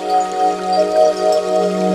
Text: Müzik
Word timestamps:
Müzik 0.00 1.93